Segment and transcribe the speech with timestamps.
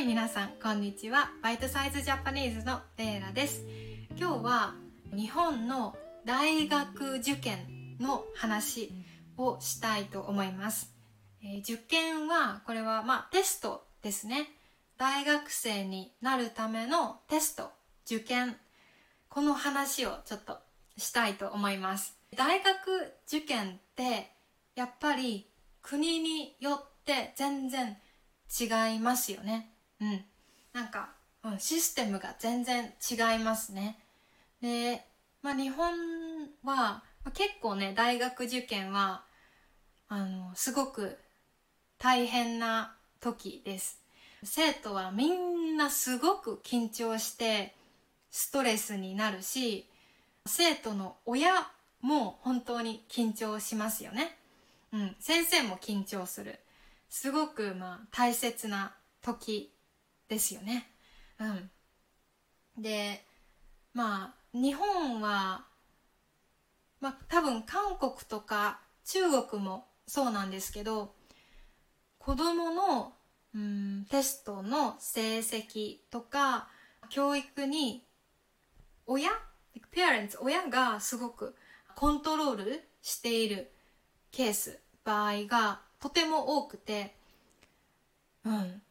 [0.00, 1.30] い皆さんこんにちは。
[1.42, 3.66] バイトサイズジャパニーズのレイラです。
[4.16, 4.74] 今日は
[5.14, 8.94] 日本の大学受験の話
[9.36, 10.94] をしたいと思います、
[11.42, 14.48] えー、受験はこれはまあテストですね。
[14.96, 17.70] 大学生になるためのテスト
[18.06, 18.56] 受験。
[19.28, 20.60] この話をちょっと
[20.96, 22.16] したいと思います。
[22.38, 24.32] 大学受験って
[24.76, 25.50] やっぱり
[25.82, 27.98] 国によって全然
[28.58, 29.69] 違いますよね。
[30.00, 30.24] うん
[30.72, 31.10] なんか、
[31.44, 33.98] うん、システムが全然違いますね
[34.62, 35.04] で、
[35.42, 35.92] まあ、日本
[36.64, 37.02] は
[37.34, 39.24] 結構ね大学受験は
[40.08, 41.18] あのすごく
[41.98, 44.00] 大変な時です
[44.42, 47.74] 生徒はみんなすごく緊張して
[48.30, 49.86] ストレスになるし
[50.46, 51.52] 生徒の親
[52.00, 54.36] も本当に緊張しますよね。
[54.92, 56.58] うん、先生も緊張する。
[57.08, 59.72] すごくまあ大切な時
[60.30, 60.88] ですよね。
[61.38, 61.70] うん。
[62.82, 63.22] で、
[63.92, 65.66] まあ日本は、
[67.00, 71.12] まあ多分韓国とか中国もそうなんですけど、
[72.18, 73.12] 子供の、
[73.54, 76.68] うん、テストの成績とか
[77.08, 78.04] 教育に
[79.06, 79.30] 親
[79.92, 81.56] parents 親がすごく
[81.96, 83.72] コントロールしている
[84.30, 87.16] ケース場合がとても多くて、
[88.44, 88.82] うん、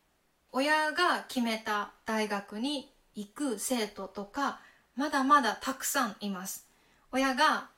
[0.52, 4.60] 親が決めた大学に行く生徒とか
[4.96, 6.68] まだまだたくさんいます
[7.12, 7.70] 親が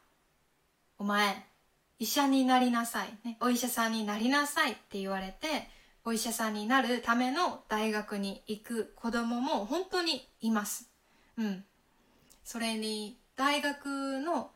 [0.98, 1.46] 「お前
[2.00, 5.70] 医者になりなさい、ね、お医者さんになりなさい」って言われて
[6.04, 10.90] お医者さんになるための大学に行く子供も本当にいます。
[11.38, 11.64] うん。
[12.44, 14.52] それに大学の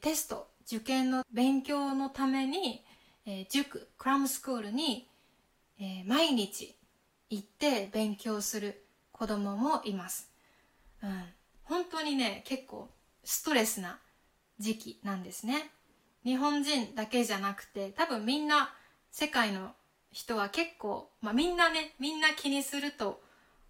[0.00, 2.84] テスト受験の勉強のために、
[3.24, 5.08] え塾クラムスクールに、
[5.80, 6.75] え毎日
[7.30, 10.30] 行って勉強する子供もいます、
[11.02, 11.24] うん、
[11.64, 12.88] 本当にね結構
[13.24, 13.98] ストレスな
[14.58, 15.70] 時期なんですね。
[16.24, 18.72] 日本人だけじゃなくて多分みんな
[19.12, 19.70] 世界の
[20.10, 23.20] 人は結構、まあ、みんなねみんな気にすると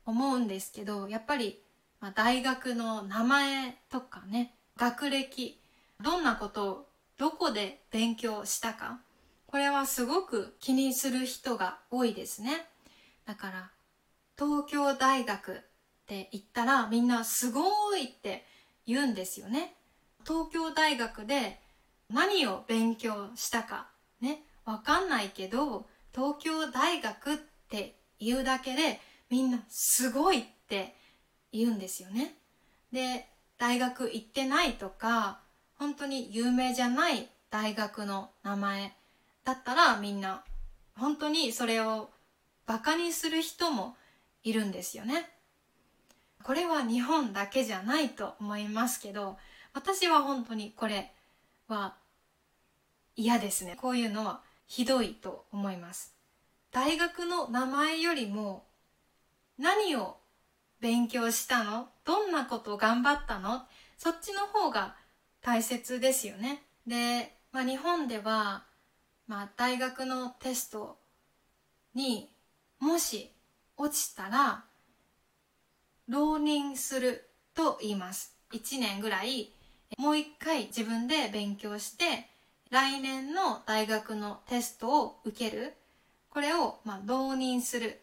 [0.06, 1.60] 思うんですけどやっぱり、
[2.00, 5.60] まあ、大学の名前とかね学歴
[6.02, 6.86] どんなことを
[7.18, 9.00] どこで勉強したか
[9.46, 12.66] これはすごく気にする人が多いですね。
[13.26, 13.70] だから
[14.38, 15.54] 東京大学っ
[16.06, 18.44] て言ったらみんなすごいって
[18.86, 19.74] 言うんですよね。
[20.24, 21.60] 東京大学で
[22.10, 23.88] 何を勉強したか
[24.20, 27.36] ねわかんないけど東京大学っ
[27.68, 29.00] て言うだけで
[29.30, 30.94] みんなすごいって
[31.52, 32.34] 言うんですよね。
[32.92, 35.40] で大学行ってないとか
[35.78, 38.96] 本当に有名じゃない大学の名前
[39.44, 40.44] だったらみんな
[40.96, 42.10] 本当にそれを
[42.66, 43.96] バカにする人も
[44.42, 45.30] いるんですよね。
[46.42, 49.36] これは日本だけじゃないと思いますけど
[49.72, 51.12] 私は本当にこれ
[51.68, 51.96] は
[53.16, 53.76] 嫌ですね。
[53.76, 56.14] こういうのはひどいと思います。
[56.70, 58.64] 大学の名前よりも
[59.58, 60.18] 何を
[60.80, 61.88] 勉強したの？
[62.04, 63.62] どんなこと頑張ったの？
[63.96, 64.94] そっちの方が
[65.40, 66.62] 大切ですよね。
[66.86, 68.64] で、まあ、日本では、
[69.26, 70.98] まあ、大学のテスト
[71.94, 72.30] に
[72.80, 73.32] もし
[73.76, 74.64] 落ちたら
[76.08, 78.36] 浪人すると言います。
[78.52, 79.52] 1年ぐらい
[79.98, 82.28] もう一回自分で勉強して
[82.70, 85.74] 来年の大学のテストを受ける。
[86.30, 88.02] これを、まあ、浪人する。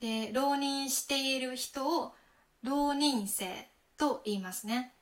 [0.00, 2.14] で、浪人している人を
[2.62, 3.46] 浪人生
[3.96, 4.92] と言いますね。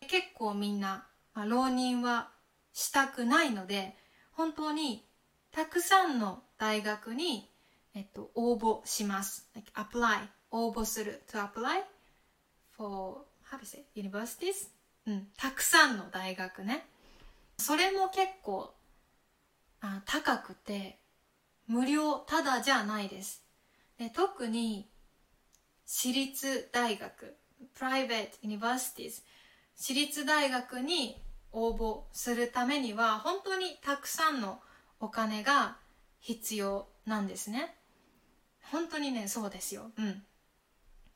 [0.00, 2.28] 結構みんな、まあ、浪人は
[2.72, 3.96] したくないので
[4.32, 5.06] 本当に
[5.52, 7.48] たくさんの大学に、
[7.94, 9.48] えっと、応募します。
[9.54, 11.82] Like apply 応募する to apply
[12.76, 13.84] for how to say?
[13.96, 14.68] universities?
[15.06, 16.86] うん、たくさんの大学ね。
[17.58, 18.74] それも結構
[19.80, 20.98] あ高くて
[21.68, 23.44] 無料ただじゃないです。
[23.98, 24.88] で特に
[25.86, 27.36] 私立大学
[27.78, 29.22] private universities
[29.76, 34.60] 私立大学に応募するためには本当にたくさんの
[35.00, 35.76] お金が
[36.20, 37.74] 必要なんですね
[38.70, 39.90] 本当にねそうですよ。
[39.96, 40.22] うん。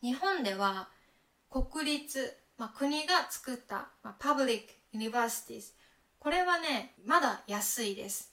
[0.02, 0.88] 日本では
[1.50, 5.72] 国立、まあ、国が作った、まあ、 public universities
[6.18, 8.32] これはねまだ安いです。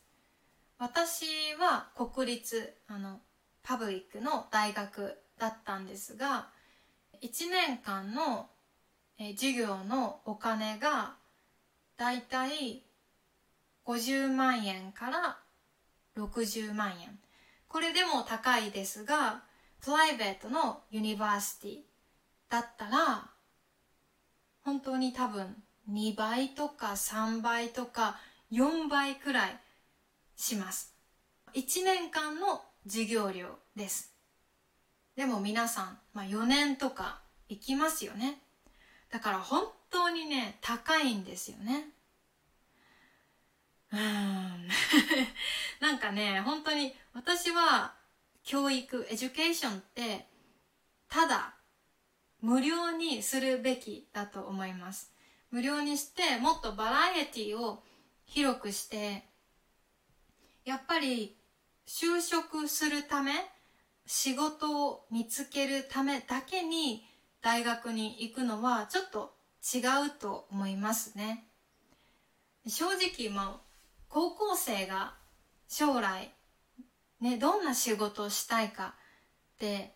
[0.77, 1.25] 私
[1.59, 3.19] は国立あの
[3.63, 6.50] public の大学だったんですが
[7.21, 8.50] 1年間の
[9.17, 11.15] え授業のお金が
[11.97, 12.83] だいたい
[13.85, 15.38] 50万円から
[16.17, 17.17] 60万円
[17.67, 19.44] これでも高いですが
[19.81, 21.77] private の university
[22.50, 23.29] だったら
[24.63, 25.56] 本当に多分
[25.89, 28.17] 2倍とか3倍とか
[28.51, 29.59] 4倍くらい
[30.35, 30.95] します。
[31.53, 34.13] 1年間の授業料です。
[35.15, 38.39] でも皆さん、まあ、4年とか行きますよね。
[39.12, 41.89] だから本当にね高いんですよね。
[43.92, 44.00] うん。
[45.80, 47.96] なんかね本当に私は
[48.44, 50.28] 教育 education って
[51.10, 51.56] ただ
[52.42, 55.12] 無料にするべきだと思います。
[55.52, 57.84] 無料にしてもっとバラエティを
[58.26, 59.24] 広くして
[60.66, 61.38] やっぱり
[61.88, 63.32] 就職するため
[64.06, 67.06] 仕事を見つけるためだけに
[67.42, 71.48] 大学に行くのはちょっと違うと思いますね。
[72.68, 73.64] 正直まあ
[74.15, 75.13] 高校生が
[75.67, 76.31] 将来
[77.19, 78.95] ねどんな仕事をしたいか
[79.56, 79.94] って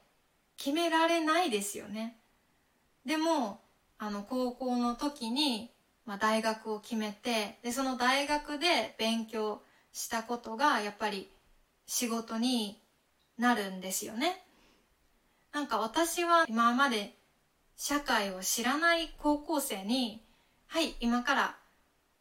[0.58, 2.18] 決められないですよね。
[3.06, 3.62] でも
[3.98, 5.72] あの高校の時に、
[6.06, 9.62] まあ、大学を決めてでその大学で勉強
[9.94, 11.32] したことがやっぱり
[11.88, 12.78] 仕事に
[13.38, 14.44] なるんですよね。
[15.54, 17.16] なんか私は今まで
[17.78, 20.22] 社会を知らない高校生に
[20.68, 21.59] はい今から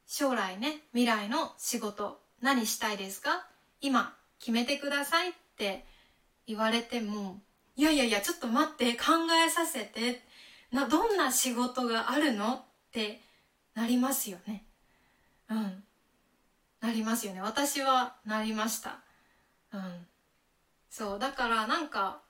[0.09, 3.47] 将来ね未来の仕事何したいですか？
[3.81, 5.85] 今決めてくださいって
[6.47, 7.41] 言われても
[7.77, 9.13] いやいやいやちょっと待って考
[9.47, 10.23] えさせて
[10.73, 12.61] などんな仕事があるのっ
[12.91, 13.21] て
[13.75, 14.65] なりますよね。
[15.51, 15.85] うん。
[16.81, 17.41] なりますよね。
[17.43, 18.99] 私はなりました。
[19.73, 20.07] うん。
[20.91, 21.19] そう。
[21.19, 22.21] だからなんか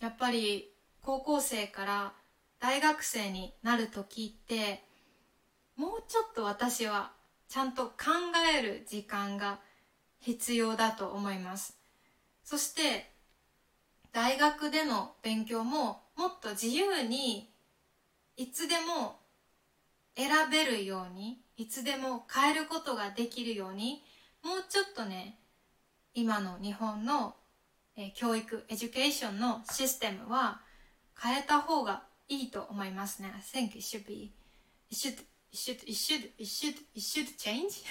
[0.00, 0.72] やっぱり
[1.02, 2.12] 高校生から
[2.60, 4.84] 大学生になる時って
[5.80, 7.10] もうちょっと私は
[7.48, 7.92] ちゃんと考
[8.54, 9.60] える時間が
[10.18, 11.74] 必要だと思います。
[12.44, 13.10] そして
[14.12, 17.50] 大学での勉強ももっと自由に
[18.36, 19.20] いつでも
[20.16, 24.02] 選べるようにいつでも変えることができるように
[24.44, 25.38] もうちょっとね
[26.12, 27.36] 今の日本の、
[27.96, 30.60] え教育 education のシステムは
[31.18, 33.32] 変えた方がいいと思いますね。
[33.34, 34.34] I think it should be
[34.90, 35.16] it should
[35.52, 37.84] it should it should it should it should change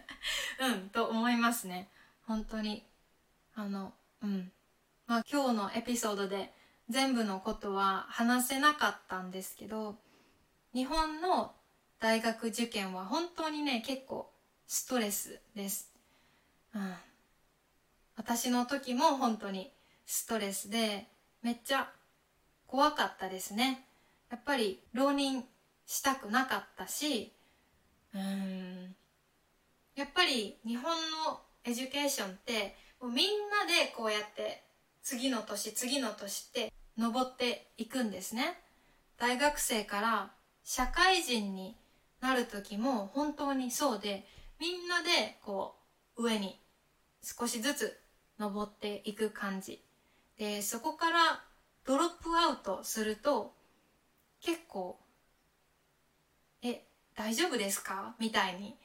[0.60, 1.90] うんと思いますね。
[2.26, 2.86] 本当に。
[3.54, 3.92] あの
[4.22, 4.52] うん。
[5.06, 6.54] まあ今日のエピソードで
[6.88, 9.98] 全部のことは話せなかったんですけど
[10.74, 11.54] 日本の
[11.98, 14.32] 大学受験は本当にね結構
[14.66, 15.90] ストレスです、
[16.74, 16.94] うん、
[18.16, 19.72] 私の時も本当に
[20.06, 21.08] ストレスで
[21.42, 21.90] めっちゃ
[22.66, 23.86] 怖かったですね。
[24.30, 25.44] やっぱり浪人
[25.92, 27.34] したくなかったし
[28.14, 28.96] うん。
[29.94, 30.84] やっぱり日本
[31.26, 34.64] の education ってもうみんなでこうやって
[35.02, 38.58] 次の年次の年って登っていくんですね。
[39.18, 40.30] 大学生から
[40.64, 41.76] 社会人に
[42.22, 44.26] なる時も本当にそうで
[44.58, 45.76] みんなでこ
[46.16, 46.58] う上に
[47.22, 48.00] 少しずつ
[48.38, 49.84] 登っていく感じ。
[50.38, 51.44] でそこから
[51.84, 53.52] ドロップアウトすると
[54.40, 55.01] 結構
[57.14, 58.14] 大丈夫ですか？
[58.18, 58.76] みたいに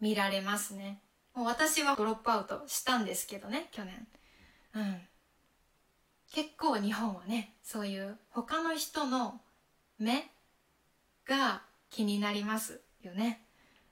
[0.00, 1.00] 見られますね。
[1.34, 4.06] もう私はドロップアウトしたんですけどね去年。
[4.74, 5.00] うん。
[6.32, 9.40] 結構日本はねそういう他の人の
[9.98, 10.30] 目
[11.26, 13.44] が気になりますよね。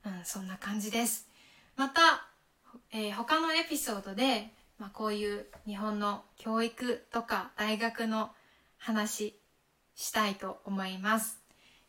[0.04, 1.28] うんそんな感じです。
[1.76, 2.00] また、
[2.92, 8.30] えー、他のエピソードで、まあ、こういう日本の教育とか大学の
[8.78, 9.38] 話
[9.94, 11.40] したいと思います、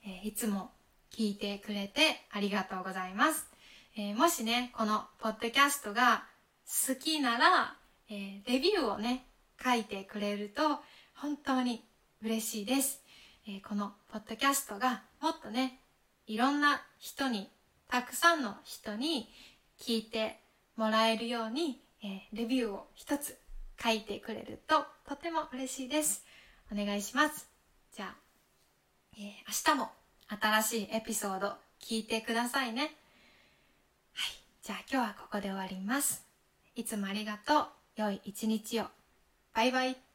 [0.04, 0.72] えー、いつも
[1.16, 3.48] 聞いてくれてありがとうございます、
[3.98, 6.26] えー、もしねこのポッドキャストが
[6.88, 7.76] 好きなら、
[8.10, 9.26] えレビューをね
[9.64, 10.64] 書いてくれると
[11.16, 11.84] 本当に
[12.22, 13.02] 嬉しいです、
[13.48, 15.80] えこのポッドキャストがもっとね
[16.28, 17.50] いろんな人に
[17.88, 19.30] たくさんの人に
[19.80, 20.42] 聞いて
[20.76, 23.38] もらえるように、えレビューを一つ
[23.82, 26.26] 書いてくれるととても嬉しいです。
[26.72, 27.50] お願いします。
[27.96, 28.16] じゃあ、
[29.18, 29.90] え、明日も
[30.30, 32.82] 新しいエピソード聞いてくださいね。
[32.82, 32.92] はい。
[34.62, 36.26] じゃあ今日はここで終わります。
[36.76, 37.68] いつもありがとう。
[37.96, 38.86] 良い一日を。
[39.54, 40.07] バイバイ。